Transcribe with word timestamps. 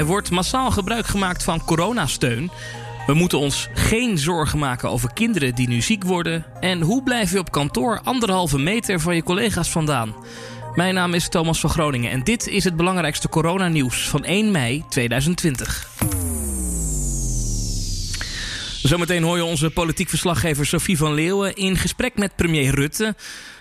Er 0.00 0.06
wordt 0.06 0.30
massaal 0.30 0.70
gebruik 0.70 1.06
gemaakt 1.06 1.42
van 1.42 1.64
coronasteun. 1.64 2.50
We 3.06 3.14
moeten 3.14 3.38
ons 3.38 3.68
geen 3.74 4.18
zorgen 4.18 4.58
maken 4.58 4.90
over 4.90 5.12
kinderen 5.12 5.54
die 5.54 5.68
nu 5.68 5.80
ziek 5.80 6.04
worden. 6.04 6.44
En 6.60 6.80
hoe 6.80 7.02
blijf 7.02 7.32
je 7.32 7.38
op 7.38 7.50
kantoor 7.50 8.00
anderhalve 8.04 8.58
meter 8.58 9.00
van 9.00 9.14
je 9.14 9.22
collega's 9.22 9.70
vandaan? 9.70 10.14
Mijn 10.74 10.94
naam 10.94 11.14
is 11.14 11.28
Thomas 11.28 11.60
van 11.60 11.70
Groningen 11.70 12.10
en 12.10 12.24
dit 12.24 12.46
is 12.46 12.64
het 12.64 12.76
belangrijkste 12.76 13.28
coronanieuws 13.28 14.08
van 14.08 14.24
1 14.24 14.50
mei 14.50 14.84
2020. 14.88 15.88
Zometeen 18.82 19.22
hoor 19.22 19.36
je 19.36 19.44
onze 19.44 19.70
politiek 19.70 20.08
verslaggever 20.08 20.66
Sophie 20.66 20.96
van 20.96 21.14
Leeuwen 21.14 21.54
in 21.54 21.76
gesprek 21.76 22.18
met 22.18 22.36
premier 22.36 22.74
Rutte. 22.74 23.14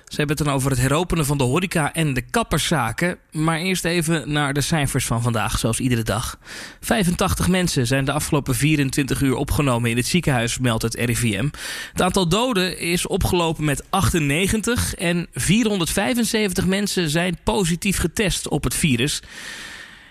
Ze 0.09 0.15
hebben 0.15 0.35
het 0.35 0.45
dan 0.45 0.55
over 0.55 0.69
het 0.69 0.79
heropenen 0.79 1.25
van 1.25 1.37
de 1.37 1.43
horeca 1.43 1.93
en 1.93 2.13
de 2.13 2.21
kapperszaken. 2.21 3.17
Maar 3.31 3.59
eerst 3.59 3.85
even 3.85 4.31
naar 4.31 4.53
de 4.53 4.61
cijfers 4.61 5.05
van 5.05 5.21
vandaag, 5.21 5.59
zoals 5.59 5.79
iedere 5.79 6.03
dag. 6.03 6.39
85 6.79 7.47
mensen 7.47 7.87
zijn 7.87 8.05
de 8.05 8.11
afgelopen 8.11 8.55
24 8.55 9.21
uur 9.21 9.35
opgenomen 9.35 9.89
in 9.89 9.97
het 9.97 10.07
ziekenhuis, 10.07 10.59
meldt 10.59 10.83
het 10.83 10.95
RIVM. 10.95 11.49
Het 11.91 12.01
aantal 12.01 12.27
doden 12.27 12.79
is 12.79 13.07
opgelopen 13.07 13.65
met 13.65 13.83
98 13.89 14.95
en 14.95 15.27
475 15.33 16.65
mensen 16.65 17.09
zijn 17.09 17.37
positief 17.43 17.97
getest 17.97 18.47
op 18.47 18.63
het 18.63 18.75
virus. 18.75 19.21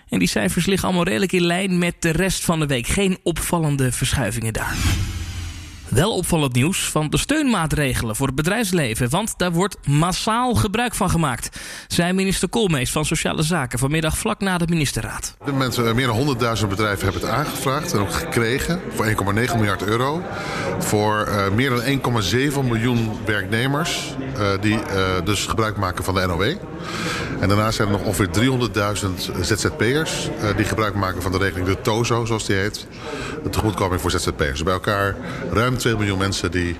En 0.09 0.19
die 0.19 0.27
cijfers 0.27 0.65
liggen 0.65 0.87
allemaal 0.87 1.05
redelijk 1.05 1.31
in 1.31 1.45
lijn 1.45 1.77
met 1.77 1.95
de 1.99 2.09
rest 2.09 2.45
van 2.45 2.59
de 2.59 2.65
week. 2.65 2.87
Geen 2.87 3.17
opvallende 3.23 3.91
verschuivingen 3.91 4.53
daar. 4.53 4.77
Wel 5.89 6.15
opvallend 6.15 6.53
nieuws 6.53 6.89
van 6.89 7.09
de 7.09 7.17
steunmaatregelen 7.17 8.15
voor 8.15 8.27
het 8.27 8.35
bedrijfsleven. 8.35 9.09
Want 9.09 9.33
daar 9.37 9.51
wordt 9.51 9.87
massaal 9.87 10.55
gebruik 10.55 10.95
van 10.95 11.09
gemaakt. 11.09 11.59
Zei 11.87 12.13
minister 12.13 12.49
Koolmees 12.49 12.91
van 12.91 13.05
Sociale 13.05 13.43
Zaken 13.43 13.79
vanmiddag 13.79 14.17
vlak 14.17 14.39
na 14.39 14.57
de 14.57 14.67
ministerraad. 14.67 15.35
Dit 15.45 15.53
moment 15.53 15.77
uh, 15.77 15.93
meer 15.93 16.07
dan 16.07 16.37
100.000 16.61 16.67
bedrijven 16.67 17.03
hebben 17.03 17.21
het 17.21 17.31
aangevraagd 17.31 17.93
en 17.93 17.99
ook 17.99 18.13
gekregen 18.13 18.81
voor 18.95 19.05
1,9 19.05 19.13
miljard 19.33 19.83
euro. 19.83 20.21
Voor 20.79 21.27
uh, 21.27 21.49
meer 21.49 21.69
dan 21.69 22.23
1,7 22.23 22.67
miljoen 22.67 23.11
werknemers 23.25 24.15
uh, 24.37 24.49
die 24.61 24.79
dus 25.23 25.45
gebruik 25.45 25.77
maken 25.77 26.03
van 26.03 26.13
de 26.15 26.25
NOW. 26.27 26.55
En 27.39 27.47
daarnaast 27.47 27.75
zijn 27.75 27.87
er 27.87 27.93
nog 27.93 28.03
ongeveer 28.03 28.29
300.000 28.29 29.41
ZZP'ers 29.41 30.29
die 30.55 30.65
gebruik 30.65 30.95
maken 30.95 31.21
van 31.21 31.31
de 31.31 31.37
regeling 31.37 31.67
de 31.67 31.81
TOZO, 31.81 32.25
zoals 32.25 32.45
die 32.45 32.55
heet. 32.55 32.87
De 33.43 33.49
tegemoetkoming 33.49 34.01
voor 34.01 34.11
ZZP'ers. 34.11 34.63
Bij 34.63 34.73
elkaar 34.73 35.15
ruim 35.51 35.77
2 35.77 35.95
miljoen 35.95 36.17
mensen 36.17 36.51
die 36.51 36.75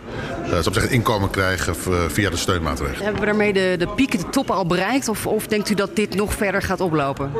uh, 0.46 0.60
zeggen, 0.60 0.90
inkomen 0.90 1.30
krijgen 1.30 1.76
via 2.08 2.30
de 2.30 2.38
steunmaatregelen. 2.38 3.04
Hebben 3.04 3.20
we 3.20 3.26
daarmee 3.26 3.54
de, 3.54 3.76
de 3.78 3.88
piek, 3.88 4.18
de 4.18 4.30
top 4.30 4.52
al 4.52 4.66
bereikt? 4.66 5.08
Of, 5.08 5.28
of 5.28 5.48
denkt 5.48 5.70
u 5.70 5.74
dat 5.74 5.96
dit 5.96 6.16
nog 6.16 6.34
verder 6.34 6.62
gaat 6.62 6.82
oplopen? 6.82 7.32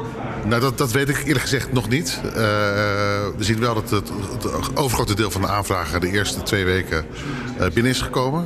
Nou, 0.46 0.62
dat, 0.62 0.78
dat 0.78 0.92
weet 0.92 1.10
ik 1.10 1.18
eerlijk 1.18 1.40
gezegd 1.40 1.72
nog 1.72 1.90
niet. 1.90 2.20
Uh, 2.26 2.32
we 2.34 3.44
zien 3.44 3.60
wel 3.60 3.74
dat 3.74 3.90
het, 3.90 4.12
het, 4.42 4.78
overgrote 4.78 5.16
deel 5.16 5.32
van 5.32 5.42
de 5.42 5.48
aanvragen 5.48 6.02
de 6.02 6.12
eerste 6.12 6.44
twee 6.44 6.66
weken 6.66 7.06
uh, 7.60 7.68
binnen 7.74 7.92
is 7.92 8.02
gekomen. 8.02 8.46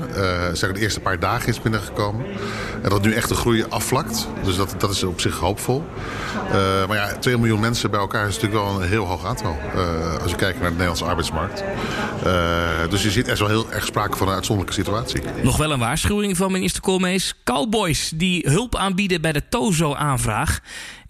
zeggen 0.53 0.73
de 0.73 0.79
eerste 0.79 0.99
paar 0.99 1.19
dagen 1.19 1.47
is 1.47 1.61
binnengekomen. 1.61 2.25
En 2.81 2.89
dat 2.89 3.01
nu 3.01 3.13
echt 3.13 3.29
de 3.29 3.35
groei 3.35 3.66
afvlakt. 3.69 4.27
Dus 4.44 4.57
dat, 4.66 4.81
dat 4.81 4.92
is 4.92 5.03
op 5.03 5.22
zich 5.22 5.38
hoopvol. 5.38 5.83
maar 6.88 6.95
ja, 6.95 7.17
2 7.19 7.38
miljoen 7.38 7.59
mensen 7.59 7.92
bij 7.92 8.00
elkaar 8.00 8.28
is 8.28 8.36
natuurlijk 8.36 8.64
wel 8.64 8.81
een 8.81 8.88
heel 8.88 9.06
hoog 9.06 9.25
aantal. 9.25 9.58
als 10.22 10.31
je 10.31 10.38
kijkt 10.38 10.59
naar 10.59 10.69
de 10.69 10.72
Nederlandse 10.72 11.06
arbeidsmarkt. 11.06 11.64
dus 12.89 13.03
je 13.03 13.11
ziet 13.11 13.28
er 13.28 13.38
wel 13.38 13.47
heel 13.47 13.72
erg 13.72 13.86
sprake 13.86 14.17
van 14.17 14.28
een 14.28 14.34
uitzonderlijke 14.34 14.81
situatie. 14.81 15.22
Nog 15.44 15.58
wel 15.58 15.72
een 15.72 15.80
waarschuwing 15.80 16.38
van 16.38 16.52
minister 16.52 16.81
Koolmees. 16.81 17.34
Cowboys 17.44 18.11
die 18.16 18.50
hulp 18.50 18.75
aanbieden 18.75 19.22
bij 19.22 19.31
de 19.31 19.41
TOZO-aanvraag. 19.50 20.59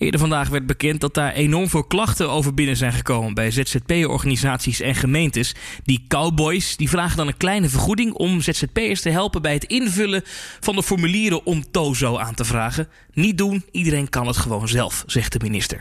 Eerder 0.03 0.19
vandaag 0.19 0.49
werd 0.49 0.65
bekend 0.65 1.01
dat 1.01 1.13
daar 1.13 1.33
enorm 1.33 1.69
veel 1.69 1.83
klachten 1.83 2.29
over 2.29 2.53
binnen 2.53 2.77
zijn 2.77 2.93
gekomen 2.93 3.33
bij 3.33 3.51
ZZP-organisaties 3.51 4.79
en 4.79 4.95
gemeentes. 4.95 5.55
Die 5.83 6.05
cowboys 6.07 6.77
die 6.77 6.89
vragen 6.89 7.17
dan 7.17 7.27
een 7.27 7.37
kleine 7.37 7.69
vergoeding 7.69 8.13
om 8.13 8.41
ZZP'ers 8.41 9.01
te 9.01 9.09
helpen 9.09 9.41
bij 9.41 9.53
het 9.53 9.63
invullen 9.63 10.21
van 10.59 10.75
de 10.75 10.83
formulieren 10.83 11.45
om 11.45 11.71
TOZO 11.71 12.17
aan 12.17 12.33
te 12.33 12.45
vragen. 12.45 12.87
Niet 13.13 13.37
doen, 13.37 13.65
iedereen 13.71 14.09
kan 14.09 14.27
het 14.27 14.37
gewoon 14.37 14.67
zelf, 14.67 15.03
zegt 15.05 15.31
de 15.31 15.39
minister. 15.41 15.79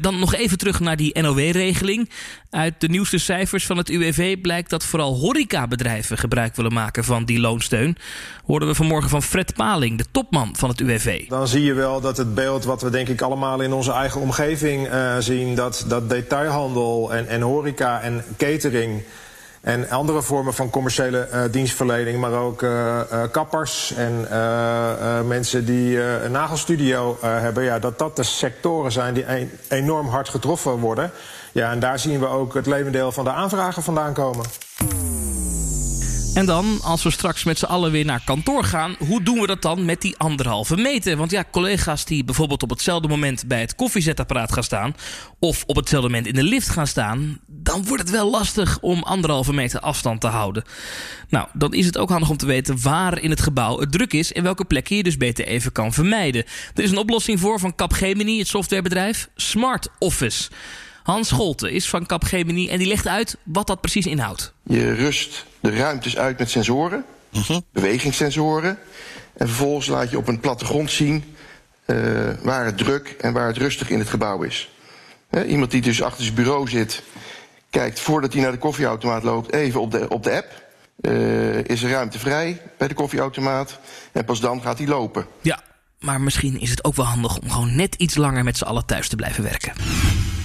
Dan 0.00 0.18
nog 0.18 0.34
even 0.34 0.58
terug 0.58 0.80
naar 0.80 0.96
die 0.96 1.20
NOW-regeling. 1.20 2.10
Uit 2.50 2.74
de 2.78 2.88
nieuwste 2.88 3.18
cijfers 3.18 3.66
van 3.66 3.76
het 3.76 3.88
UWV 3.88 4.40
blijkt 4.40 4.70
dat 4.70 4.84
vooral 4.84 5.14
horecabedrijven 5.14 6.18
gebruik 6.18 6.56
willen 6.56 6.72
maken 6.72 7.04
van 7.04 7.24
die 7.24 7.40
loonsteun. 7.40 7.96
Hoorden 8.44 8.68
we 8.68 8.74
vanmorgen 8.74 9.10
van 9.10 9.22
Fred 9.22 9.54
Paling, 9.54 9.98
de 9.98 10.04
topman 10.10 10.56
van 10.56 10.68
het 10.68 10.80
UWV. 10.80 11.28
Dan 11.28 11.48
zie 11.48 11.62
je 11.62 11.74
wel 11.74 12.00
dat 12.00 12.16
het 12.16 12.34
beeld 12.34 12.64
wat 12.64 12.82
we 12.82 12.90
denk 12.90 13.08
ik 13.08 13.20
allemaal 13.20 13.60
in 13.60 13.72
onze 13.72 13.92
eigen 13.92 14.20
omgeving 14.20 14.92
uh, 14.92 15.16
zien, 15.18 15.54
dat, 15.54 15.84
dat 15.88 16.10
detailhandel 16.10 17.14
en, 17.14 17.28
en 17.28 17.40
horeca 17.40 18.00
en 18.00 18.24
catering 18.36 19.02
en 19.66 19.90
andere 19.90 20.22
vormen 20.22 20.54
van 20.54 20.70
commerciële 20.70 21.28
uh, 21.32 21.40
dienstverlening, 21.50 22.20
maar 22.20 22.32
ook 22.32 22.62
uh, 22.62 23.00
uh, 23.12 23.22
kappers 23.30 23.92
en 23.92 24.28
mensen 25.26 25.64
die 25.64 26.02
een 26.02 26.30
nagelstudio 26.30 27.18
hebben, 27.20 27.64
ja, 27.64 27.78
dat 27.78 27.98
dat 27.98 28.16
de 28.16 28.22
sectoren 28.22 28.92
zijn 28.92 29.14
die 29.14 29.26
een, 29.26 29.50
enorm 29.68 30.08
hard 30.08 30.28
getroffen 30.28 30.78
worden. 30.78 31.10
Ja, 31.52 31.70
en 31.70 31.78
daar 31.78 31.98
zien 31.98 32.20
we 32.20 32.26
ook 32.26 32.54
het 32.54 32.66
levendeel 32.66 33.12
van 33.12 33.24
de 33.24 33.30
aanvragen 33.30 33.82
vandaan 33.82 34.12
komen. 34.12 34.44
En 36.36 36.46
dan, 36.46 36.78
als 36.82 37.02
we 37.02 37.10
straks 37.10 37.44
met 37.44 37.58
z'n 37.58 37.64
allen 37.64 37.90
weer 37.90 38.04
naar 38.04 38.22
kantoor 38.24 38.64
gaan, 38.64 38.96
hoe 38.98 39.22
doen 39.22 39.40
we 39.40 39.46
dat 39.46 39.62
dan 39.62 39.84
met 39.84 40.00
die 40.00 40.16
anderhalve 40.16 40.76
meter? 40.76 41.16
Want 41.16 41.30
ja, 41.30 41.44
collega's 41.50 42.04
die 42.04 42.24
bijvoorbeeld 42.24 42.62
op 42.62 42.70
hetzelfde 42.70 43.08
moment 43.08 43.46
bij 43.46 43.60
het 43.60 43.74
koffiezetapparaat 43.74 44.52
gaan 44.52 44.62
staan, 44.62 44.94
of 45.38 45.64
op 45.66 45.76
hetzelfde 45.76 46.08
moment 46.08 46.26
in 46.26 46.34
de 46.34 46.42
lift 46.42 46.68
gaan 46.68 46.86
staan, 46.86 47.40
dan 47.46 47.84
wordt 47.84 48.02
het 48.02 48.12
wel 48.12 48.30
lastig 48.30 48.78
om 48.80 49.02
anderhalve 49.02 49.52
meter 49.52 49.80
afstand 49.80 50.20
te 50.20 50.26
houden. 50.26 50.64
Nou, 51.28 51.48
dan 51.52 51.74
is 51.74 51.86
het 51.86 51.98
ook 51.98 52.10
handig 52.10 52.30
om 52.30 52.36
te 52.36 52.46
weten 52.46 52.82
waar 52.82 53.18
in 53.18 53.30
het 53.30 53.40
gebouw 53.40 53.78
het 53.78 53.92
druk 53.92 54.12
is 54.12 54.32
en 54.32 54.42
welke 54.42 54.64
plekken 54.64 54.96
je 54.96 55.02
dus 55.02 55.16
beter 55.16 55.46
even 55.46 55.72
kan 55.72 55.92
vermijden. 55.92 56.44
Er 56.74 56.82
is 56.82 56.90
een 56.90 56.98
oplossing 56.98 57.40
voor 57.40 57.58
van 57.60 57.74
Capgemini, 57.74 58.38
het 58.38 58.48
softwarebedrijf 58.48 59.28
Smart 59.34 59.88
Office. 59.98 60.48
Hans 61.06 61.28
Scholte 61.28 61.72
is 61.72 61.88
van 61.88 62.06
Capgemini 62.06 62.68
en 62.68 62.78
die 62.78 62.86
legt 62.86 63.06
uit 63.06 63.36
wat 63.42 63.66
dat 63.66 63.80
precies 63.80 64.06
inhoudt. 64.06 64.52
Je 64.62 64.92
rust 64.92 65.46
de 65.60 65.70
ruimtes 65.70 66.16
uit 66.16 66.38
met 66.38 66.50
sensoren, 66.50 67.04
uh 67.30 67.44
-huh. 67.44 67.58
bewegingssensoren. 67.72 68.78
En 69.36 69.46
vervolgens 69.46 69.86
laat 69.86 70.10
je 70.10 70.18
op 70.18 70.28
een 70.28 70.40
plattegrond 70.40 70.90
zien 70.90 71.24
uh, 71.86 71.96
waar 72.42 72.64
het 72.64 72.78
druk 72.78 73.16
en 73.20 73.32
waar 73.32 73.46
het 73.46 73.56
rustig 73.56 73.90
in 73.90 73.98
het 73.98 74.08
gebouw 74.08 74.42
is. 74.42 74.70
He, 75.28 75.44
iemand 75.44 75.70
die 75.70 75.82
dus 75.82 76.02
achter 76.02 76.24
zijn 76.24 76.34
bureau 76.34 76.68
zit, 76.68 77.02
kijkt 77.70 78.00
voordat 78.00 78.32
hij 78.32 78.42
naar 78.42 78.52
de 78.52 78.58
koffieautomaat 78.58 79.22
loopt 79.22 79.52
even 79.52 79.80
op 79.80 79.90
de, 79.90 80.08
op 80.08 80.22
de 80.22 80.32
app. 80.36 80.64
Uh, 81.00 81.64
is 81.64 81.82
er 81.82 81.90
ruimte 81.90 82.18
vrij 82.18 82.62
bij 82.78 82.88
de 82.88 82.94
koffieautomaat? 82.94 83.78
En 84.12 84.24
pas 84.24 84.40
dan 84.40 84.62
gaat 84.62 84.78
hij 84.78 84.86
lopen. 84.86 85.26
Ja, 85.40 85.60
maar 86.00 86.20
misschien 86.20 86.60
is 86.60 86.70
het 86.70 86.84
ook 86.84 86.96
wel 86.96 87.06
handig 87.06 87.38
om 87.38 87.50
gewoon 87.50 87.76
net 87.76 87.94
iets 87.94 88.14
langer 88.14 88.44
met 88.44 88.56
z'n 88.56 88.64
allen 88.64 88.86
thuis 88.86 89.08
te 89.08 89.16
blijven 89.16 89.42
werken. 89.42 89.72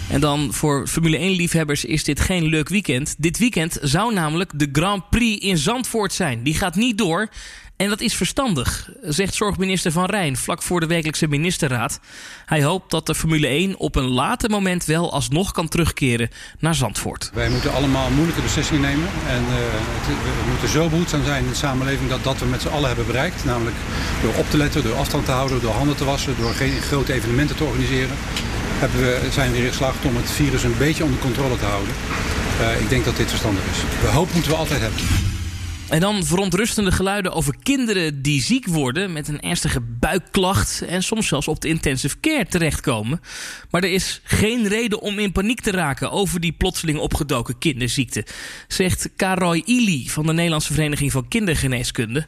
En 0.09 0.22
dan 0.22 0.53
voor 0.53 0.88
Formule 0.88 1.17
1-liefhebbers 1.17 1.85
is 1.85 2.03
dit 2.03 2.19
geen 2.19 2.44
leuk 2.44 2.69
weekend. 2.69 3.16
Dit 3.17 3.38
weekend 3.38 3.78
zou 3.81 4.13
namelijk 4.13 4.51
de 4.56 4.69
Grand 4.72 5.09
Prix 5.09 5.45
in 5.45 5.57
Zandvoort 5.57 6.13
zijn. 6.13 6.44
Die 6.44 6.53
gaat 6.53 6.75
niet 6.75 6.97
door. 6.97 7.29
En 7.81 7.89
dat 7.89 8.01
is 8.01 8.16
verstandig, 8.16 8.90
zegt 9.01 9.34
zorgminister 9.34 9.91
Van 9.91 10.06
Rijn 10.06 10.38
vlak 10.38 10.61
voor 10.61 10.79
de 10.79 10.85
wekelijkse 10.85 11.28
ministerraad. 11.28 12.00
Hij 12.45 12.63
hoopt 12.63 12.91
dat 12.91 13.06
de 13.06 13.16
Formule 13.16 13.47
1 13.47 13.78
op 13.78 13.95
een 13.95 14.07
later 14.07 14.50
moment 14.50 14.85
wel 14.85 15.11
alsnog 15.11 15.51
kan 15.51 15.67
terugkeren 15.67 16.29
naar 16.59 16.75
Zandvoort. 16.75 17.31
Wij 17.34 17.50
moeten 17.50 17.73
allemaal 17.73 18.09
moeilijke 18.09 18.41
beslissingen 18.41 18.81
nemen. 18.81 19.07
En 19.28 19.41
uh, 19.41 19.50
we 20.07 20.50
moeten 20.50 20.69
zo 20.69 20.90
behoedzaam 20.90 21.23
zijn 21.23 21.43
in 21.43 21.49
de 21.49 21.55
samenleving 21.55 22.09
dat 22.09 22.23
dat 22.23 22.40
we 22.40 22.46
met 22.46 22.61
z'n 22.61 22.67
allen 22.67 22.87
hebben 22.87 23.05
bereikt. 23.05 23.46
Namelijk 23.46 23.75
door 24.22 24.34
op 24.34 24.49
te 24.49 24.58
letten, 24.58 24.84
door 24.84 24.96
afstand 24.96 25.25
te 25.25 25.31
houden, 25.31 25.61
door 25.61 25.73
handen 25.73 25.96
te 25.96 26.05
wassen, 26.05 26.35
door 26.40 26.53
geen 26.53 26.81
grote 26.81 27.14
evenementen 27.14 27.55
te 27.55 27.64
organiseren. 27.64 28.16
Hebben 28.81 28.99
we, 28.99 29.31
zijn 29.31 29.51
we 29.51 29.57
erin 29.57 29.69
geslaagd 29.69 30.05
om 30.05 30.16
het 30.16 30.31
virus 30.31 30.63
een 30.63 30.78
beetje 30.78 31.03
onder 31.03 31.19
controle 31.19 31.57
te 31.57 31.66
houden. 31.66 31.93
Uh, 32.61 32.81
ik 32.81 32.89
denk 32.89 33.05
dat 33.05 33.17
dit 33.17 33.29
verstandig 33.29 33.63
is. 33.72 33.78
De 34.01 34.07
hoop 34.07 34.33
moeten 34.33 34.51
we 34.51 34.57
altijd 34.57 34.81
hebben. 34.81 34.99
En 35.89 35.99
dan 35.99 36.25
verontrustende 36.25 36.91
geluiden 36.91 37.31
over 37.31 37.55
kinderen 37.63 38.22
die 38.22 38.41
ziek 38.41 38.66
worden 38.67 39.13
met 39.13 39.28
een 39.28 39.41
ernstige 39.41 39.81
buikklacht 39.81 40.81
en 40.81 41.03
soms 41.03 41.28
zelfs 41.28 41.47
op 41.47 41.61
de 41.61 41.67
intensive 41.67 42.19
care 42.19 42.45
terechtkomen. 42.45 43.22
Maar 43.69 43.83
er 43.83 43.93
is 43.93 44.22
geen 44.23 44.67
reden 44.67 45.01
om 45.01 45.19
in 45.19 45.31
paniek 45.31 45.61
te 45.61 45.72
raken 45.72 46.11
over 46.11 46.39
die 46.39 46.51
plotseling 46.51 46.99
opgedoken 46.99 47.57
kinderziekte, 47.57 48.25
zegt 48.67 49.09
Karoy 49.16 49.61
Ili 49.66 50.09
van 50.09 50.25
de 50.25 50.34
Nederlandse 50.34 50.73
Vereniging 50.73 51.11
van 51.11 51.27
Kindergeneeskunde. 51.27 52.27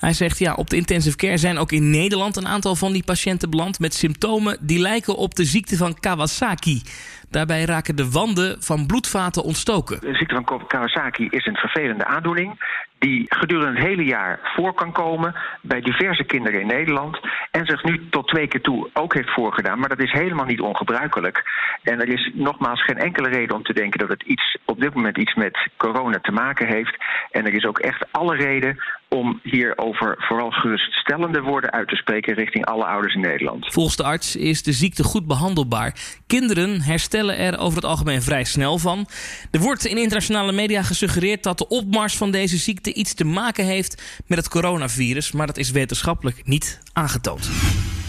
Hij 0.00 0.12
zegt 0.12 0.38
ja, 0.38 0.54
op 0.54 0.70
de 0.70 0.76
intensive 0.76 1.16
care 1.16 1.36
zijn 1.36 1.58
ook 1.58 1.72
in 1.72 1.90
Nederland 1.90 2.36
een 2.36 2.46
aantal 2.46 2.74
van 2.74 2.92
die 2.92 3.04
patiënten 3.04 3.50
beland 3.50 3.78
met 3.78 3.94
symptomen 3.94 4.56
die 4.60 4.78
lijken 4.78 5.16
op 5.16 5.34
de 5.34 5.44
ziekte 5.44 5.76
van 5.76 6.00
Kawasaki. 6.00 6.82
Daarbij 7.30 7.64
raken 7.64 7.96
de 7.96 8.10
wanden 8.10 8.62
van 8.62 8.86
bloedvaten 8.86 9.42
ontstoken. 9.42 10.00
De 10.00 10.14
ziekte 10.14 10.42
van 10.44 10.66
Kawasaki 10.66 11.26
is 11.30 11.46
een 11.46 11.56
vervelende 11.56 12.04
aandoening 12.04 12.58
die 13.00 13.24
gedurende 13.28 13.78
het 13.78 13.88
hele 13.88 14.04
jaar 14.04 14.40
voor 14.42 14.74
kan 14.74 14.92
komen 14.92 15.34
bij 15.62 15.80
diverse 15.80 16.24
kinderen 16.24 16.60
in 16.60 16.66
Nederland 16.66 17.18
en 17.50 17.66
zich 17.66 17.84
nu 17.84 18.08
tot 18.10 18.28
twee 18.28 18.46
keer 18.46 18.60
toe 18.60 18.90
ook 18.92 19.14
heeft 19.14 19.32
voorgedaan. 19.32 19.78
Maar 19.78 19.88
dat 19.88 20.02
is 20.02 20.12
helemaal 20.12 20.46
niet 20.46 20.60
ongebruikelijk. 20.60 21.42
En 21.82 22.00
er 22.00 22.08
is 22.08 22.30
nogmaals 22.34 22.84
geen 22.84 22.98
enkele 22.98 23.28
reden 23.28 23.56
om 23.56 23.62
te 23.62 23.72
denken 23.72 23.98
dat 23.98 24.08
het 24.08 24.22
iets, 24.22 24.49
op 24.70 24.80
dit 24.80 24.94
moment 24.94 25.18
iets 25.18 25.34
met 25.34 25.68
corona 25.76 26.18
te 26.18 26.32
maken 26.32 26.66
heeft. 26.66 26.96
En 27.30 27.46
er 27.46 27.54
is 27.54 27.64
ook 27.64 27.78
echt 27.78 28.06
alle 28.12 28.36
reden 28.36 28.78
om 29.08 29.40
hierover 29.42 30.14
vooral 30.18 30.50
geruststellende 30.50 31.40
woorden 31.40 31.70
uit 31.70 31.88
te 31.88 31.96
spreken 31.96 32.34
richting 32.34 32.64
alle 32.64 32.84
ouders 32.84 33.14
in 33.14 33.20
Nederland. 33.20 33.72
Volgens 33.72 33.96
de 33.96 34.02
arts 34.02 34.36
is 34.36 34.62
de 34.62 34.72
ziekte 34.72 35.02
goed 35.02 35.26
behandelbaar. 35.26 35.94
Kinderen 36.26 36.80
herstellen 36.80 37.38
er 37.38 37.58
over 37.58 37.76
het 37.76 37.84
algemeen 37.90 38.22
vrij 38.22 38.44
snel 38.44 38.78
van. 38.78 39.06
Er 39.50 39.60
wordt 39.60 39.84
in 39.84 39.96
internationale 39.96 40.52
media 40.52 40.82
gesuggereerd 40.82 41.42
dat 41.42 41.58
de 41.58 41.68
opmars 41.68 42.16
van 42.16 42.30
deze 42.30 42.56
ziekte 42.56 42.94
iets 42.94 43.14
te 43.14 43.24
maken 43.24 43.64
heeft 43.64 44.22
met 44.26 44.38
het 44.38 44.48
coronavirus, 44.48 45.32
maar 45.32 45.46
dat 45.46 45.58
is 45.58 45.70
wetenschappelijk 45.70 46.46
niet 46.46 46.80
aangetoond. 46.92 47.50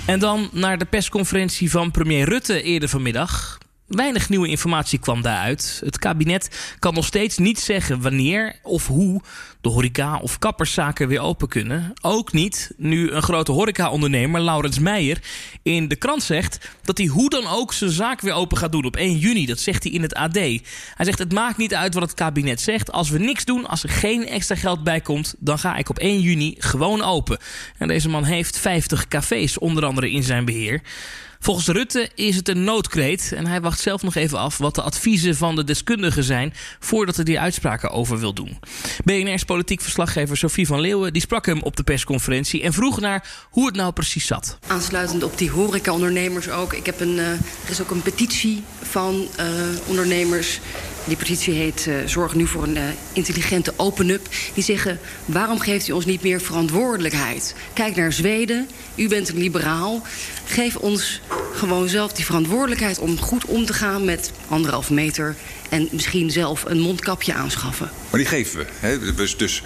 En 0.07 0.19
dan 0.19 0.49
naar 0.51 0.77
de 0.77 0.85
persconferentie 0.85 1.71
van 1.71 1.91
premier 1.91 2.29
Rutte 2.29 2.61
eerder 2.61 2.89
vanmiddag. 2.89 3.60
Weinig 3.91 4.29
nieuwe 4.29 4.47
informatie 4.47 4.99
kwam 4.99 5.21
daaruit. 5.21 5.81
Het 5.85 5.99
kabinet 5.99 6.75
kan 6.79 6.93
nog 6.93 7.05
steeds 7.05 7.37
niet 7.37 7.59
zeggen 7.59 8.01
wanneer 8.01 8.55
of 8.63 8.87
hoe 8.87 9.21
de 9.61 9.69
horeca 9.69 10.17
of 10.17 10.39
kapperszaken 10.39 11.07
weer 11.07 11.19
open 11.19 11.47
kunnen. 11.47 11.93
Ook 12.01 12.31
niet 12.31 12.71
nu 12.77 13.11
een 13.11 13.21
grote 13.21 13.51
horecaondernemer, 13.51 14.41
Laurens 14.41 14.79
Meijer, 14.79 15.21
in 15.63 15.87
de 15.87 15.95
krant 15.95 16.23
zegt 16.23 16.69
dat 16.83 16.97
hij 16.97 17.07
hoe 17.07 17.29
dan 17.29 17.47
ook 17.47 17.73
zijn 17.73 17.91
zaak 17.91 18.21
weer 18.21 18.33
open 18.33 18.57
gaat 18.57 18.71
doen 18.71 18.85
op 18.85 18.95
1 18.95 19.17
juni. 19.17 19.45
Dat 19.45 19.59
zegt 19.59 19.83
hij 19.83 19.91
in 19.91 20.01
het 20.01 20.13
AD. 20.13 20.33
Hij 20.33 20.61
zegt 20.97 21.19
het 21.19 21.33
maakt 21.33 21.57
niet 21.57 21.75
uit 21.75 21.93
wat 21.93 22.03
het 22.03 22.13
kabinet 22.13 22.61
zegt. 22.61 22.91
Als 22.91 23.09
we 23.09 23.19
niks 23.19 23.45
doen, 23.45 23.67
als 23.67 23.83
er 23.83 23.89
geen 23.89 24.27
extra 24.27 24.55
geld 24.55 24.83
bij 24.83 25.01
komt, 25.01 25.35
dan 25.39 25.59
ga 25.59 25.75
ik 25.75 25.89
op 25.89 25.99
1 25.99 26.19
juni 26.19 26.55
gewoon 26.57 27.01
open. 27.01 27.37
En 27.77 27.87
deze 27.87 28.09
man 28.09 28.23
heeft 28.23 28.57
50 28.57 29.07
cafés 29.07 29.57
onder 29.57 29.85
andere 29.85 30.11
in 30.11 30.23
zijn 30.23 30.45
beheer. 30.45 30.81
Volgens 31.43 31.67
Rutte 31.67 32.09
is 32.15 32.35
het 32.35 32.49
een 32.49 32.63
noodkreet 32.63 33.31
en 33.35 33.47
hij 33.47 33.61
wacht 33.61 33.79
zelf 33.79 34.03
nog 34.03 34.15
even 34.15 34.37
af 34.37 34.57
wat 34.57 34.75
de 34.75 34.81
adviezen 34.81 35.35
van 35.35 35.55
de 35.55 35.63
deskundigen 35.63 36.23
zijn 36.23 36.53
voordat 36.79 37.15
hij 37.15 37.25
die 37.25 37.39
uitspraken 37.39 37.91
over 37.91 38.19
wil 38.19 38.33
doen. 38.33 38.59
BNR's 39.03 39.43
politiek 39.43 39.81
verslaggever 39.81 40.37
Sophie 40.37 40.67
van 40.67 40.79
Leeuwen 40.79 41.13
die 41.13 41.21
sprak 41.21 41.45
hem 41.45 41.61
op 41.61 41.75
de 41.75 41.83
persconferentie 41.83 42.61
en 42.61 42.73
vroeg 42.73 42.99
naar 42.99 43.47
hoe 43.49 43.65
het 43.65 43.75
nou 43.75 43.91
precies 43.91 44.27
zat. 44.27 44.57
Aansluitend 44.67 45.23
op 45.23 45.37
die 45.37 45.49
horecaondernemers 45.49 46.49
ook. 46.49 46.73
Ik 46.73 46.85
heb 46.85 46.99
een, 46.99 47.17
uh, 47.17 47.29
er 47.29 47.69
is 47.69 47.81
ook 47.81 47.91
een 47.91 48.01
petitie 48.01 48.63
van 48.81 49.27
uh, 49.39 49.45
ondernemers 49.87 50.59
die 51.03 51.17
petitie 51.17 51.53
heet 51.53 51.85
uh, 51.87 51.95
Zorg 52.05 52.35
nu 52.35 52.47
voor 52.47 52.63
een 52.63 52.75
uh, 52.75 52.83
intelligente 53.13 53.73
open-up. 53.75 54.27
Die 54.53 54.63
zeggen, 54.63 54.99
waarom 55.25 55.59
geeft 55.59 55.87
u 55.87 55.91
ons 55.91 56.05
niet 56.05 56.21
meer 56.21 56.41
verantwoordelijkheid? 56.41 57.55
Kijk 57.73 57.95
naar 57.95 58.13
Zweden, 58.13 58.69
u 58.95 59.07
bent 59.07 59.29
een 59.29 59.37
liberaal. 59.37 60.01
Geef 60.45 60.75
ons 60.75 61.21
gewoon 61.53 61.89
zelf 61.89 62.13
die 62.13 62.25
verantwoordelijkheid 62.25 62.99
om 62.99 63.19
goed 63.19 63.45
om 63.45 63.65
te 63.65 63.73
gaan 63.73 64.05
met 64.05 64.31
anderhalf 64.47 64.89
meter... 64.89 65.35
en 65.69 65.87
misschien 65.91 66.31
zelf 66.31 66.63
een 66.65 66.79
mondkapje 66.79 67.33
aanschaffen. 67.33 67.91
Maar 68.09 68.19
die 68.19 68.29
geven 68.29 68.57
we. 68.59 68.65
Hè? 68.79 69.13
Dus, 69.15 69.37
dus 69.37 69.63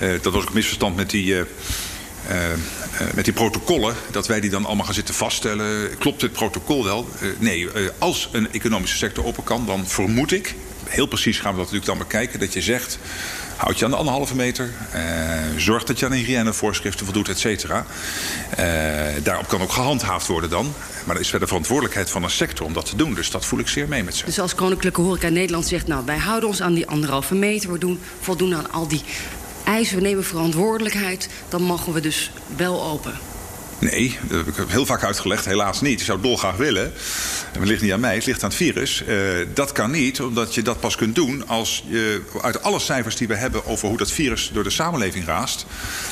uh, 0.00 0.12
dat 0.22 0.32
was 0.32 0.42
ook 0.42 0.54
misverstand 0.54 0.96
met 0.96 1.10
die... 1.10 1.34
Met 3.14 3.24
die 3.24 3.34
protocollen, 3.34 3.94
dat 4.10 4.26
wij 4.26 4.40
die 4.40 4.50
dan 4.50 4.64
allemaal 4.64 4.84
gaan 4.84 4.94
zitten 4.94 5.14
vaststellen. 5.14 5.98
Klopt 5.98 6.20
dit 6.20 6.32
protocol 6.32 6.84
wel? 6.84 7.08
Nee, 7.38 7.68
als 7.98 8.28
een 8.32 8.52
economische 8.52 8.96
sector 8.96 9.24
open 9.24 9.44
kan, 9.44 9.66
dan 9.66 9.86
vermoed 9.86 10.32
ik, 10.32 10.54
heel 10.94 11.06
precies 11.06 11.38
gaan 11.38 11.50
we 11.50 11.56
dat 11.56 11.72
natuurlijk 11.72 11.98
dan 11.98 11.98
bekijken, 11.98 12.40
dat 12.40 12.52
je 12.52 12.62
zegt, 12.62 12.98
houd 13.56 13.78
je 13.78 13.84
aan 13.84 13.90
de 13.90 13.96
anderhalve 13.96 14.34
meter, 14.34 14.70
zorg 15.56 15.84
dat 15.84 15.98
je 15.98 16.06
aan 16.06 16.12
hygiënevoorschriften 16.12 17.04
voldoet, 17.04 17.28
et 17.28 17.38
cetera. 17.38 17.86
daarop 19.22 19.48
kan 19.48 19.62
ook 19.62 19.72
gehandhaafd 19.72 20.26
worden 20.26 20.50
dan. 20.50 20.72
Maar 21.04 21.14
dat 21.14 21.24
is 21.24 21.30
verder 21.30 21.48
verantwoordelijkheid 21.48 22.10
van 22.10 22.22
een 22.22 22.30
sector 22.30 22.66
om 22.66 22.72
dat 22.72 22.86
te 22.86 22.96
doen. 22.96 23.14
Dus 23.14 23.30
dat 23.30 23.44
voel 23.44 23.58
ik 23.58 23.68
zeer 23.68 23.88
mee 23.88 24.02
met 24.02 24.16
ze. 24.16 24.24
Dus 24.24 24.38
als 24.38 24.54
Koninklijke 24.54 25.00
Horeca 25.00 25.28
Nederland 25.28 25.66
zegt, 25.66 25.86
nou 25.86 26.04
wij 26.04 26.18
houden 26.18 26.48
ons 26.48 26.62
aan 26.62 26.74
die 26.74 26.86
anderhalve 26.86 27.34
meter, 27.34 27.72
we 27.72 27.78
doen, 27.78 28.00
voldoen 28.20 28.54
aan 28.54 28.70
al 28.70 28.88
die 28.88 29.02
eisen, 29.64 29.96
we 29.96 30.02
nemen 30.02 30.24
verantwoordelijkheid, 30.24 31.28
dan 31.48 31.62
mogen 31.62 31.92
we 31.92 32.00
dus 32.00 32.30
wel 32.56 32.84
open. 32.84 33.18
Nee, 33.78 34.18
dat 34.22 34.46
heb 34.46 34.58
ik 34.58 34.68
heel 34.68 34.86
vaak 34.86 35.04
uitgelegd. 35.04 35.44
Helaas 35.44 35.80
niet. 35.80 36.00
Ik 36.00 36.06
zou 36.06 36.20
dolgraag 36.20 36.56
willen. 36.56 36.92
Het 37.52 37.64
ligt 37.64 37.82
niet 37.82 37.92
aan 37.92 38.00
mij, 38.00 38.14
het 38.14 38.26
ligt 38.26 38.42
aan 38.42 38.48
het 38.48 38.58
virus. 38.58 39.02
Uh, 39.08 39.46
dat 39.54 39.72
kan 39.72 39.90
niet, 39.90 40.20
omdat 40.20 40.54
je 40.54 40.62
dat 40.62 40.80
pas 40.80 40.96
kunt 40.96 41.14
doen 41.14 41.48
als 41.48 41.84
je 41.88 42.22
uit 42.42 42.62
alle 42.62 42.78
cijfers 42.78 43.16
die 43.16 43.28
we 43.28 43.34
hebben 43.34 43.66
over 43.66 43.88
hoe 43.88 43.96
dat 43.96 44.10
virus 44.10 44.50
door 44.52 44.62
de 44.64 44.70
samenleving 44.70 45.24
raast, 45.24 45.66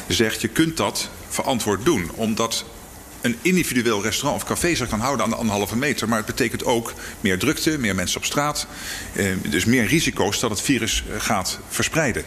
zegt 0.09 0.41
je 0.41 0.49
kunt 0.49 0.77
dat 0.77 1.09
verantwoord 1.29 1.85
doen. 1.85 2.11
Omdat 2.15 2.65
een 3.23 3.37
individueel 3.43 4.03
restaurant 4.03 4.43
of 4.43 4.49
café 4.49 4.75
zich 4.75 4.89
kan 4.89 5.01
houden 5.01 5.25
aan 5.25 5.31
de 5.31 5.37
anderhalve 5.37 5.77
meter. 5.77 6.09
Maar 6.09 6.17
het 6.17 6.27
betekent 6.27 6.65
ook 6.65 6.93
meer 7.21 7.39
drukte, 7.39 7.79
meer 7.79 7.95
mensen 7.95 8.19
op 8.19 8.25
straat. 8.25 8.67
Eh, 9.13 9.27
dus 9.49 9.65
meer 9.65 9.87
risico's 9.87 10.41
dat 10.41 10.51
het 10.51 10.61
virus 10.61 11.05
gaat 11.19 11.59
verspreiden. 11.69 12.25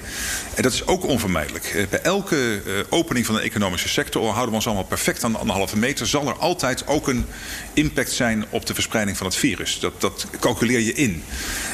En 0.53 0.63
dat 0.63 0.73
is 0.73 0.87
ook 0.87 1.05
onvermijdelijk. 1.05 1.65
Eh, 1.65 1.83
bij 1.89 2.01
elke 2.01 2.61
eh, 2.65 2.73
opening 2.89 3.25
van 3.25 3.35
de 3.35 3.41
economische 3.41 3.89
sector, 3.89 4.23
houden 4.23 4.49
we 4.49 4.55
ons 4.55 4.65
allemaal 4.65 4.83
perfect 4.83 5.23
aan 5.23 5.31
de 5.31 5.37
anderhalve 5.37 5.77
meter, 5.77 6.07
zal 6.07 6.27
er 6.27 6.37
altijd 6.37 6.87
ook 6.87 7.07
een 7.07 7.25
impact 7.73 8.11
zijn 8.11 8.45
op 8.49 8.65
de 8.65 8.73
verspreiding 8.73 9.17
van 9.17 9.27
het 9.27 9.35
virus. 9.35 9.79
Dat, 9.79 10.01
dat 10.01 10.27
calculeer 10.39 10.79
je 10.79 10.93
in. 10.93 11.23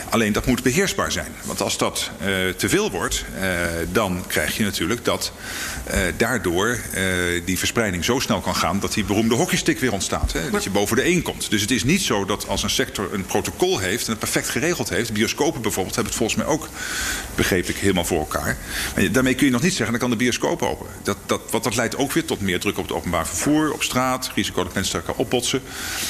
Alleen 0.09 0.33
dat 0.33 0.45
moet 0.45 0.63
beheersbaar 0.63 1.11
zijn. 1.11 1.31
Want 1.43 1.61
als 1.61 1.77
dat 1.77 2.11
uh, 2.21 2.27
te 2.49 2.69
veel 2.69 2.91
wordt, 2.91 3.25
uh, 3.35 3.41
dan 3.91 4.23
krijg 4.27 4.57
je 4.57 4.63
natuurlijk 4.63 5.05
dat 5.05 5.31
daardoor 6.17 6.77
die 7.45 7.57
verspreiding 7.57 8.05
zo 8.05 8.19
snel 8.19 8.39
kan 8.39 8.55
gaan 8.55 8.79
dat 8.79 8.93
die 8.93 9.05
beroemde 9.11 9.35
hockeystick 9.35 9.79
weer 9.79 9.91
ontstaat. 9.91 10.33
Hè? 10.33 10.49
Dat 10.49 10.63
je 10.63 10.69
boven 10.69 10.95
de 10.95 11.01
één 11.01 11.21
komt. 11.21 11.49
Dus 11.49 11.61
het 11.61 11.71
is 11.71 11.83
niet 11.83 12.01
zo 12.01 12.25
dat 12.25 12.47
als 12.47 12.63
een 12.63 12.69
sector 12.69 13.13
een 13.13 13.25
protocol 13.25 13.79
heeft 13.79 14.05
en 14.05 14.09
het 14.09 14.19
perfect 14.19 14.49
geregeld 14.49 14.89
heeft. 14.89 15.13
Bioscopen 15.13 15.61
bijvoorbeeld 15.61 15.95
hebben 15.95 16.13
het 16.13 16.21
volgens 16.21 16.43
mij 16.43 16.53
ook, 16.53 16.69
begreep 17.35 17.69
ik, 17.69 17.75
helemaal 17.75 18.05
voor 18.05 18.19
elkaar. 18.19 18.57
Maar 18.95 19.11
daarmee 19.11 19.35
kun 19.35 19.45
je 19.45 19.51
nog 19.51 19.61
niet 19.61 19.73
zeggen, 19.73 19.91
dan 19.91 19.99
kan 19.99 20.09
de 20.09 20.15
bioscoop 20.23 20.61
open. 20.61 20.87
Dat, 21.03 21.17
dat, 21.25 21.41
wat 21.49 21.63
dat 21.63 21.75
leidt 21.75 21.97
ook 21.97 22.11
weer 22.11 22.25
tot 22.25 22.41
meer 22.41 22.59
druk 22.59 22.77
op 22.77 22.83
het 22.83 22.93
openbaar 22.93 23.27
vervoer, 23.27 23.73
op 23.73 23.83
straat. 23.83 24.31
Risico 24.35 24.63
dat 24.63 24.73
mensen 24.73 24.99
elkaar 24.99 25.15
opbotsen. 25.15 25.61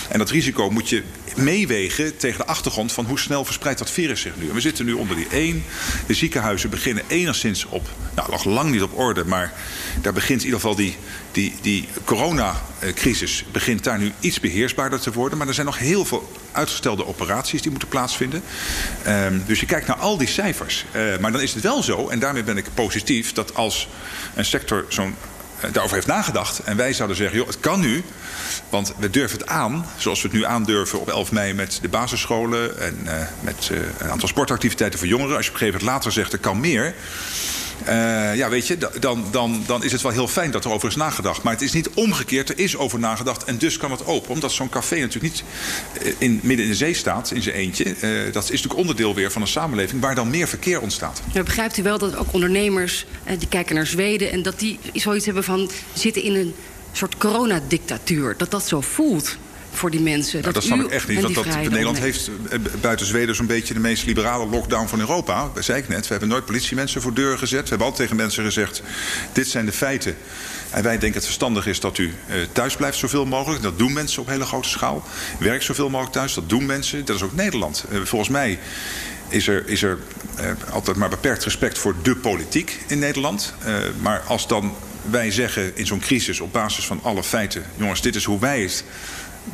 En 0.09 0.19
dat 0.19 0.29
risico 0.29 0.69
moet 0.69 0.89
je 0.89 1.03
meewegen 1.35 2.17
tegen 2.17 2.37
de 2.37 2.45
achtergrond 2.45 2.91
van 2.91 3.05
hoe 3.05 3.19
snel 3.19 3.45
verspreidt 3.45 3.79
dat 3.79 3.91
virus 3.91 4.21
zich 4.21 4.33
nu. 4.37 4.47
En 4.47 4.53
we 4.53 4.61
zitten 4.61 4.85
nu 4.85 4.93
onder 4.93 5.15
die 5.15 5.27
1. 5.27 5.63
De 6.07 6.13
ziekenhuizen 6.13 6.69
beginnen 6.69 7.03
enigszins 7.07 7.65
op, 7.65 7.89
nou 8.15 8.31
nog 8.31 8.43
lang 8.43 8.71
niet 8.71 8.81
op 8.81 8.97
orde, 8.97 9.25
maar 9.25 9.53
daar 10.01 10.13
begint 10.13 10.39
in 10.39 10.45
ieder 10.45 10.59
geval 10.59 10.75
die, 10.75 10.95
die, 11.31 11.53
die 11.61 11.87
coronacrisis 12.81 13.45
begint 13.51 13.83
daar 13.83 13.99
nu 13.99 14.11
iets 14.19 14.39
beheersbaarder 14.39 14.99
te 14.99 15.11
worden. 15.11 15.37
Maar 15.37 15.47
er 15.47 15.53
zijn 15.53 15.65
nog 15.65 15.77
heel 15.77 16.05
veel 16.05 16.31
uitgestelde 16.51 17.05
operaties 17.05 17.61
die 17.61 17.71
moeten 17.71 17.89
plaatsvinden. 17.89 18.43
Um, 19.07 19.43
dus 19.45 19.59
je 19.59 19.65
kijkt 19.65 19.87
naar 19.87 19.97
al 19.97 20.17
die 20.17 20.27
cijfers. 20.27 20.85
Uh, 20.91 21.17
maar 21.17 21.31
dan 21.31 21.41
is 21.41 21.53
het 21.53 21.63
wel 21.63 21.83
zo, 21.83 22.09
en 22.09 22.19
daarmee 22.19 22.43
ben 22.43 22.57
ik 22.57 22.65
positief, 22.73 23.33
dat 23.33 23.55
als 23.55 23.87
een 24.35 24.45
sector 24.45 24.85
zo'n 24.89 25.15
daarover 25.71 25.95
heeft 25.95 26.07
nagedacht. 26.07 26.59
En 26.59 26.77
wij 26.77 26.93
zouden 26.93 27.17
zeggen, 27.17 27.37
joh, 27.37 27.47
het 27.47 27.59
kan 27.59 27.79
nu. 27.79 28.03
Want 28.69 28.93
we 28.97 29.09
durven 29.09 29.39
het 29.39 29.47
aan, 29.47 29.85
zoals 29.97 30.21
we 30.21 30.27
het 30.27 30.37
nu 30.37 30.45
aandurven 30.45 30.99
op 30.99 31.09
11 31.09 31.31
mei 31.31 31.53
met 31.53 31.79
de 31.81 31.89
basisscholen 31.89 32.79
en 32.79 32.99
uh, 33.05 33.13
met 33.41 33.71
een 33.97 34.09
aantal 34.09 34.27
sportactiviteiten 34.27 34.99
voor 34.99 35.07
jongeren. 35.07 35.35
Als 35.35 35.45
je 35.45 35.51
op 35.51 35.57
een 35.57 35.65
gegeven 35.65 35.85
moment 35.85 36.03
later 36.03 36.11
zegt, 36.11 36.33
er 36.33 36.39
kan 36.39 36.59
meer. 36.59 36.95
Uh, 37.87 38.35
ja, 38.35 38.49
weet 38.49 38.67
je, 38.67 38.77
dan, 38.99 39.25
dan, 39.31 39.63
dan 39.65 39.83
is 39.83 39.91
het 39.91 40.01
wel 40.01 40.11
heel 40.11 40.27
fijn 40.27 40.51
dat 40.51 40.65
er 40.65 40.71
over 40.71 40.87
is 40.87 40.95
nagedacht. 40.95 41.43
Maar 41.43 41.53
het 41.53 41.61
is 41.61 41.73
niet 41.73 41.89
omgekeerd, 41.89 42.49
er 42.49 42.59
is 42.59 42.77
over 42.77 42.99
nagedacht 42.99 43.43
en 43.43 43.57
dus 43.57 43.77
kan 43.77 43.91
het 43.91 44.05
open. 44.05 44.31
Omdat 44.31 44.51
zo'n 44.51 44.69
café 44.69 44.99
natuurlijk 44.99 45.33
niet 45.33 45.43
in, 46.17 46.39
midden 46.43 46.65
in 46.65 46.71
de 46.71 46.77
zee 46.77 46.93
staat, 46.93 47.31
in 47.31 47.41
zijn 47.41 47.55
eentje. 47.55 47.85
Uh, 47.85 48.33
dat 48.33 48.43
is 48.43 48.49
natuurlijk 48.49 48.79
onderdeel 48.79 49.15
weer 49.15 49.31
van 49.31 49.41
een 49.41 49.47
samenleving 49.47 50.01
waar 50.01 50.15
dan 50.15 50.29
meer 50.29 50.47
verkeer 50.47 50.81
ontstaat. 50.81 51.21
Begrijpt 51.33 51.77
u 51.77 51.83
wel 51.83 51.97
dat 51.97 52.15
ook 52.15 52.33
ondernemers, 52.33 53.05
die 53.37 53.47
kijken 53.47 53.75
naar 53.75 53.87
Zweden... 53.87 54.31
en 54.31 54.41
dat 54.41 54.59
die 54.59 54.79
zoiets 54.93 55.25
hebben 55.25 55.43
van 55.43 55.69
zitten 55.93 56.23
in 56.23 56.35
een 56.35 56.53
soort 56.91 57.17
coronadictatuur. 57.17 58.37
Dat 58.37 58.51
dat 58.51 58.67
zo 58.67 58.81
voelt 58.81 59.37
voor 59.71 59.91
die 59.91 60.01
mensen. 60.01 60.41
Nou, 60.41 60.43
dat, 60.43 60.53
dat 60.53 60.63
snap 60.63 60.79
ik 60.79 60.91
echt 60.91 61.07
niet. 61.07 61.21
Want 61.21 61.35
dat, 61.35 61.45
Nederland 61.45 61.99
heeft 61.99 62.29
buiten 62.81 63.05
Zweden 63.05 63.35
zo'n 63.35 63.45
beetje 63.45 63.73
de 63.73 63.79
meest 63.79 64.05
liberale 64.05 64.45
lockdown 64.45 64.87
van 64.87 64.99
Europa. 64.99 65.51
Dat 65.53 65.63
zei 65.63 65.79
ik 65.79 65.87
net. 65.87 66.01
We 66.01 66.07
hebben 66.11 66.29
nooit 66.29 66.45
politiemensen 66.45 67.01
voor 67.01 67.13
deuren 67.13 67.37
gezet. 67.37 67.61
We 67.61 67.69
hebben 67.69 67.87
altijd 67.87 68.09
tegen 68.09 68.23
mensen 68.23 68.43
gezegd: 68.43 68.81
dit 69.31 69.47
zijn 69.47 69.65
de 69.65 69.71
feiten. 69.71 70.15
En 70.69 70.83
wij 70.83 70.97
denken 70.97 71.13
het 71.13 71.23
verstandig 71.25 71.67
is 71.67 71.79
dat 71.79 71.97
u 71.97 72.05
uh, 72.05 72.35
thuis 72.51 72.75
blijft 72.75 72.97
zoveel 72.97 73.25
mogelijk. 73.25 73.61
Dat 73.61 73.77
doen 73.77 73.93
mensen 73.93 74.21
op 74.21 74.27
hele 74.27 74.45
grote 74.45 74.69
schaal. 74.69 75.03
Werk 75.39 75.61
zoveel 75.61 75.89
mogelijk 75.89 76.13
thuis. 76.13 76.33
Dat 76.33 76.49
doen 76.49 76.65
mensen. 76.65 77.05
Dat 77.05 77.15
is 77.15 77.21
ook 77.21 77.35
Nederland. 77.35 77.85
Volgens 78.03 78.29
mij 78.29 78.59
is 79.27 79.47
er, 79.47 79.67
is 79.67 79.83
er 79.83 79.99
altijd 80.71 80.97
maar 80.97 81.09
beperkt 81.09 81.43
respect 81.43 81.77
voor 81.77 81.95
de 82.01 82.15
politiek 82.15 82.79
in 82.87 82.99
Nederland. 82.99 83.53
Maar 84.01 84.21
als 84.27 84.47
dan 84.47 84.75
wij 85.09 85.31
zeggen 85.31 85.77
in 85.77 85.85
zo'n 85.85 85.99
crisis 85.99 86.39
op 86.39 86.53
basis 86.53 86.85
van 86.85 86.99
alle 87.03 87.23
feiten: 87.23 87.63
jongens, 87.75 88.01
dit 88.01 88.15
is 88.15 88.23
hoe 88.23 88.39
wij 88.39 88.61
het 88.61 88.83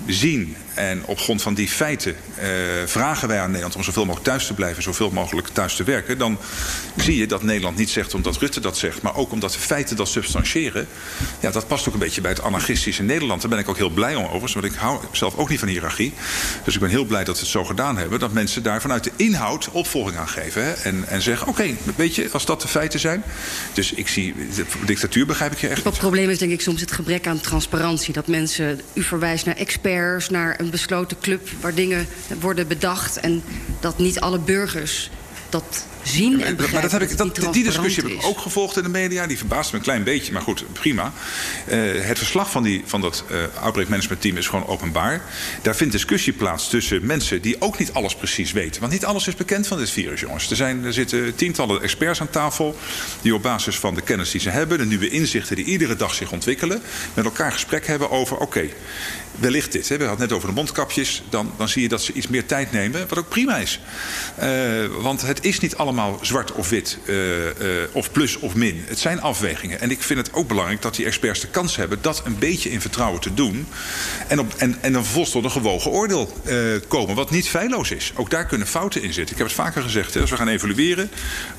zien. 0.05 0.55
En 0.73 1.05
op 1.05 1.19
grond 1.19 1.41
van 1.41 1.53
die 1.53 1.67
feiten 1.67 2.15
uh, 2.39 2.45
vragen 2.85 3.27
wij 3.27 3.39
aan 3.39 3.47
Nederland 3.47 3.75
om 3.75 3.83
zoveel 3.83 4.05
mogelijk 4.05 4.29
thuis 4.29 4.47
te 4.47 4.53
blijven, 4.53 4.83
zoveel 4.83 5.09
mogelijk 5.09 5.47
thuis 5.47 5.75
te 5.75 5.83
werken. 5.83 6.17
Dan 6.17 6.37
zie 6.95 7.17
je 7.17 7.27
dat 7.27 7.43
Nederland 7.43 7.77
niet 7.77 7.89
zegt 7.89 8.13
omdat 8.13 8.37
Rutte 8.37 8.59
dat 8.59 8.77
zegt, 8.77 9.01
maar 9.01 9.15
ook 9.15 9.31
omdat 9.31 9.51
de 9.51 9.59
feiten 9.59 9.95
dat 9.95 10.07
substantiëren. 10.07 10.87
Ja, 11.39 11.51
dat 11.51 11.67
past 11.67 11.87
ook 11.87 11.93
een 11.93 11.99
beetje 11.99 12.21
bij 12.21 12.31
het 12.31 12.41
anarchistische 12.41 13.03
Nederland. 13.03 13.41
Daar 13.41 13.49
ben 13.49 13.59
ik 13.59 13.69
ook 13.69 13.77
heel 13.77 13.89
blij 13.89 14.15
om 14.15 14.23
overigens, 14.23 14.53
want 14.53 14.65
ik 14.65 14.73
hou 14.73 14.99
zelf 15.11 15.35
ook 15.35 15.49
niet 15.49 15.59
van 15.59 15.67
hiërarchie. 15.67 16.13
Dus 16.63 16.73
ik 16.73 16.79
ben 16.79 16.89
heel 16.89 17.05
blij 17.05 17.23
dat 17.23 17.35
we 17.35 17.41
het 17.41 17.49
zo 17.49 17.63
gedaan 17.63 17.97
hebben. 17.97 18.19
Dat 18.19 18.33
mensen 18.33 18.63
daar 18.63 18.81
vanuit 18.81 19.03
de 19.03 19.11
inhoud 19.15 19.69
opvolging 19.71 20.17
aan 20.17 20.29
geven. 20.29 20.63
Hè? 20.63 20.71
En, 20.71 21.07
en 21.07 21.21
zeggen, 21.21 21.47
oké, 21.47 21.61
okay, 21.61 21.77
weet 21.95 22.15
je, 22.15 22.29
als 22.31 22.45
dat 22.45 22.61
de 22.61 22.67
feiten 22.67 22.99
zijn. 22.99 23.23
Dus 23.73 23.93
ik 23.93 24.07
zie, 24.07 24.35
de 24.55 24.65
dictatuur 24.85 25.25
begrijp 25.25 25.51
ik 25.51 25.59
je 25.59 25.67
echt 25.67 25.83
Het 25.83 25.97
probleem 25.97 26.29
is 26.29 26.37
denk 26.37 26.51
ik 26.51 26.61
soms 26.61 26.81
het 26.81 26.91
gebrek 26.91 27.27
aan 27.27 27.39
transparantie. 27.39 28.13
Dat 28.13 28.27
mensen, 28.27 28.81
u 28.93 29.03
verwijst 29.03 29.45
naar 29.45 29.55
naar 30.29 30.59
een 30.59 30.69
besloten 30.69 31.19
club 31.19 31.49
waar 31.61 31.73
dingen 31.73 32.07
worden 32.39 32.67
bedacht 32.67 33.19
en 33.19 33.43
dat 33.79 33.97
niet 33.97 34.19
alle 34.19 34.39
burgers 34.39 35.09
dat 35.49 35.85
zien 36.07 36.43
en 36.43 36.55
maar 36.71 36.81
dat 36.81 36.91
heb 36.91 37.01
ik, 37.01 37.17
dat, 37.17 37.35
die 37.51 37.63
discussie 37.63 38.03
heb 38.03 38.11
ik 38.11 38.25
ook 38.25 38.39
gevolgd 38.39 38.77
in 38.77 38.83
de 38.83 38.89
media. 38.89 39.27
Die 39.27 39.37
verbaast 39.37 39.71
me 39.71 39.77
een 39.77 39.83
klein 39.83 40.03
beetje, 40.03 40.31
maar 40.31 40.41
goed, 40.41 40.63
prima. 40.73 41.13
Uh, 41.67 42.05
het 42.05 42.17
verslag 42.17 42.51
van, 42.51 42.63
die, 42.63 42.83
van 42.85 43.01
dat 43.01 43.23
uh, 43.31 43.37
outbreak 43.61 43.87
management 43.87 44.21
team 44.21 44.37
is 44.37 44.47
gewoon 44.47 44.67
openbaar. 44.67 45.21
Daar 45.61 45.75
vindt 45.75 45.93
discussie 45.93 46.33
plaats 46.33 46.69
tussen 46.69 47.05
mensen 47.05 47.41
die 47.41 47.61
ook 47.61 47.79
niet 47.79 47.93
alles 47.93 48.15
precies 48.15 48.51
weten. 48.51 48.81
Want 48.81 48.93
niet 48.93 49.05
alles 49.05 49.27
is 49.27 49.35
bekend 49.35 49.67
van 49.67 49.77
dit 49.77 49.89
virus, 49.89 50.19
jongens. 50.19 50.49
Er, 50.49 50.55
zijn, 50.55 50.85
er 50.85 50.93
zitten 50.93 51.35
tientallen 51.35 51.81
experts 51.81 52.21
aan 52.21 52.29
tafel 52.29 52.75
die 53.21 53.35
op 53.35 53.41
basis 53.41 53.79
van 53.79 53.95
de 53.95 54.01
kennis 54.01 54.31
die 54.31 54.41
ze 54.41 54.49
hebben, 54.49 54.77
de 54.77 54.85
nieuwe 54.85 55.09
inzichten 55.09 55.55
die 55.55 55.65
iedere 55.65 55.95
dag 55.95 56.13
zich 56.13 56.31
ontwikkelen, 56.31 56.81
met 57.13 57.25
elkaar 57.25 57.51
gesprek 57.51 57.87
hebben 57.87 58.11
over: 58.11 58.35
oké, 58.35 58.43
okay, 58.43 58.73
wellicht 59.39 59.71
dit. 59.71 59.89
Hè? 59.89 59.97
We 59.97 60.03
hadden 60.03 60.21
het 60.21 60.29
net 60.29 60.37
over 60.37 60.49
de 60.49 60.55
mondkapjes. 60.55 61.23
Dan, 61.29 61.51
dan 61.57 61.69
zie 61.69 61.81
je 61.81 61.89
dat 61.89 62.01
ze 62.01 62.13
iets 62.13 62.27
meer 62.27 62.45
tijd 62.45 62.71
nemen, 62.71 63.07
wat 63.07 63.17
ook 63.17 63.29
prima 63.29 63.57
is. 63.57 63.79
Uh, 64.39 64.85
want 65.01 65.21
het 65.21 65.45
is 65.45 65.59
niet 65.59 65.75
allemaal 65.75 65.95
zwart 66.21 66.51
of 66.51 66.69
wit, 66.69 66.97
uh, 67.05 67.45
uh, 67.45 67.51
of 67.91 68.11
plus 68.11 68.39
of 68.39 68.55
min. 68.55 68.83
Het 68.87 68.99
zijn 68.99 69.21
afwegingen. 69.21 69.79
En 69.79 69.91
ik 69.91 70.03
vind 70.03 70.19
het 70.19 70.33
ook 70.33 70.47
belangrijk 70.47 70.81
dat 70.81 70.95
die 70.95 71.05
experts 71.05 71.39
de 71.39 71.47
kans 71.47 71.75
hebben 71.75 71.97
dat 72.01 72.21
een 72.25 72.39
beetje 72.39 72.69
in 72.69 72.81
vertrouwen 72.81 73.21
te 73.21 73.33
doen. 73.33 73.67
En, 74.27 74.39
op, 74.39 74.53
en, 74.57 74.77
en 74.81 74.93
dan 74.93 75.03
tot 75.31 75.43
een 75.43 75.51
gewogen 75.51 75.91
oordeel 75.91 76.41
komen, 76.87 77.15
wat 77.15 77.31
niet 77.31 77.49
feilloos 77.49 77.91
is. 77.91 78.11
Ook 78.15 78.29
daar 78.29 78.45
kunnen 78.45 78.67
fouten 78.67 79.01
in 79.01 79.13
zitten. 79.13 79.31
Ik 79.31 79.37
heb 79.37 79.47
het 79.47 79.55
vaker 79.55 79.81
gezegd, 79.81 80.13
hè? 80.13 80.21
als 80.21 80.29
we 80.29 80.35
gaan 80.35 80.47
evalueren, 80.47 81.09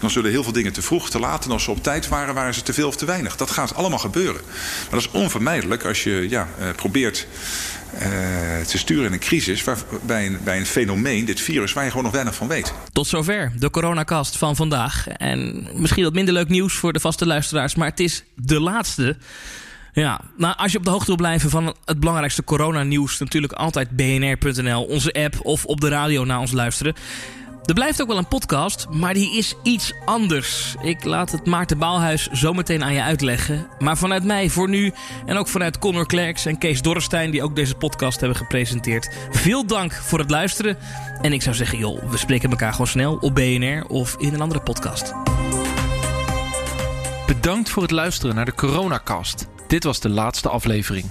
dan 0.00 0.10
zullen 0.10 0.30
heel 0.30 0.42
veel 0.42 0.52
dingen 0.52 0.72
te 0.72 0.82
vroeg, 0.82 1.10
te 1.10 1.18
laat. 1.18 1.44
En 1.44 1.50
als 1.50 1.64
ze 1.64 1.70
op 1.70 1.82
tijd 1.82 2.08
waren, 2.08 2.34
waren 2.34 2.54
ze 2.54 2.62
te 2.62 2.72
veel 2.72 2.88
of 2.88 2.96
te 2.96 3.04
weinig. 3.04 3.36
Dat 3.36 3.50
gaat 3.50 3.74
allemaal 3.74 3.98
gebeuren. 3.98 4.40
Maar 4.90 5.00
dat 5.00 5.00
is 5.00 5.10
onvermijdelijk 5.10 5.84
als 5.84 6.02
je 6.04 6.26
ja, 6.28 6.48
probeert 6.76 7.26
te 8.66 8.78
sturen 8.78 9.04
in 9.04 9.12
een 9.12 9.18
crisis 9.18 9.64
bij, 10.06 10.26
een, 10.26 10.38
bij 10.44 10.58
een 10.58 10.66
fenomeen, 10.66 11.24
dit 11.24 11.40
virus, 11.40 11.72
waar 11.72 11.84
je 11.84 11.90
gewoon 11.90 12.04
nog 12.04 12.12
weinig 12.12 12.34
van 12.34 12.48
weet. 12.48 12.72
Tot 12.92 13.06
zover 13.06 13.52
de 13.58 13.70
coronacast 13.70 14.36
van 14.36 14.56
vandaag. 14.56 15.08
En 15.08 15.66
misschien 15.74 16.04
wat 16.04 16.12
minder 16.12 16.34
leuk 16.34 16.48
nieuws 16.48 16.74
voor 16.74 16.92
de 16.92 17.00
vaste 17.00 17.26
luisteraars, 17.26 17.74
maar 17.74 17.88
het 17.88 18.00
is 18.00 18.24
de 18.34 18.60
laatste. 18.60 19.16
Ja, 19.92 20.20
nou, 20.36 20.54
als 20.56 20.72
je 20.72 20.78
op 20.78 20.84
de 20.84 20.90
hoogte 20.90 21.06
wil 21.06 21.16
blijven 21.16 21.50
van 21.50 21.74
het 21.84 22.00
belangrijkste 22.00 22.44
coronanieuws, 22.44 23.18
natuurlijk 23.18 23.52
altijd 23.52 23.90
bnr.nl, 23.90 24.84
onze 24.84 25.12
app 25.12 25.40
of 25.42 25.64
op 25.64 25.80
de 25.80 25.88
radio 25.88 26.24
naar 26.24 26.38
ons 26.38 26.52
luisteren. 26.52 26.94
Er 27.68 27.74
blijft 27.74 28.02
ook 28.02 28.08
wel 28.08 28.18
een 28.18 28.28
podcast, 28.28 28.86
maar 28.90 29.14
die 29.14 29.36
is 29.36 29.54
iets 29.62 29.92
anders. 30.04 30.74
Ik 30.82 31.04
laat 31.04 31.32
het 31.32 31.46
Maarten 31.46 31.78
Baalhuis 31.78 32.26
zometeen 32.26 32.84
aan 32.84 32.92
je 32.92 33.02
uitleggen. 33.02 33.66
Maar 33.78 33.96
vanuit 33.96 34.24
mij 34.24 34.48
voor 34.48 34.68
nu 34.68 34.92
en 35.26 35.36
ook 35.36 35.48
vanuit 35.48 35.78
Connor 35.78 36.06
Klerks 36.06 36.46
en 36.46 36.58
Kees 36.58 36.82
Dorrestein... 36.82 37.30
die 37.30 37.42
ook 37.42 37.56
deze 37.56 37.74
podcast 37.74 38.20
hebben 38.20 38.38
gepresenteerd. 38.38 39.10
Veel 39.30 39.66
dank 39.66 39.92
voor 39.92 40.18
het 40.18 40.30
luisteren. 40.30 40.78
En 41.20 41.32
ik 41.32 41.42
zou 41.42 41.54
zeggen, 41.54 41.78
joh, 41.78 42.10
we 42.10 42.16
spreken 42.16 42.50
elkaar 42.50 42.72
gewoon 42.72 42.86
snel 42.86 43.16
op 43.20 43.34
BNR 43.34 43.84
of 43.86 44.16
in 44.18 44.34
een 44.34 44.40
andere 44.40 44.60
podcast. 44.60 45.14
Bedankt 47.26 47.70
voor 47.70 47.82
het 47.82 47.92
luisteren 47.92 48.34
naar 48.34 48.44
de 48.44 48.54
Coronacast. 48.54 49.46
Dit 49.66 49.84
was 49.84 50.00
de 50.00 50.08
laatste 50.08 50.48
aflevering. 50.48 51.10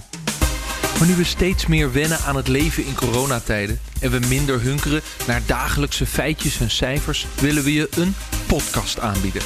Maar 0.98 1.08
nu 1.08 1.14
we 1.14 1.24
steeds 1.24 1.66
meer 1.66 1.92
wennen 1.92 2.18
aan 2.18 2.36
het 2.36 2.48
leven 2.48 2.86
in 2.86 2.94
coronatijden 2.94 3.80
en 4.00 4.10
we 4.10 4.26
minder 4.28 4.60
hunkeren 4.60 5.02
naar 5.26 5.42
dagelijkse 5.46 6.06
feitjes 6.06 6.60
en 6.60 6.70
cijfers, 6.70 7.26
willen 7.40 7.62
we 7.62 7.72
je 7.72 7.88
een 7.96 8.14
podcast 8.46 9.00
aanbieden. 9.00 9.42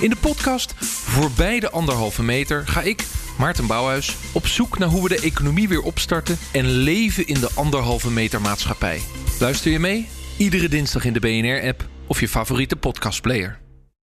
In 0.00 0.10
de 0.10 0.16
podcast 0.16 0.74
Voorbij 1.04 1.60
de 1.60 1.70
anderhalve 1.70 2.22
meter 2.22 2.66
ga 2.66 2.82
ik, 2.82 3.04
Maarten 3.38 3.66
Bouwhuis, 3.66 4.16
op 4.32 4.46
zoek 4.46 4.78
naar 4.78 4.88
hoe 4.88 5.02
we 5.02 5.08
de 5.08 5.20
economie 5.20 5.68
weer 5.68 5.82
opstarten 5.82 6.38
en 6.52 6.66
leven 6.66 7.26
in 7.26 7.40
de 7.40 7.50
anderhalve 7.54 8.10
meter 8.10 8.40
maatschappij. 8.40 9.00
Luister 9.40 9.70
je 9.70 9.78
mee? 9.78 10.08
Iedere 10.36 10.68
dinsdag 10.68 11.04
in 11.04 11.12
de 11.12 11.20
BNR-app 11.20 11.88
of 12.06 12.20
je 12.20 12.28
favoriete 12.28 12.76
podcastplayer. 12.76 13.61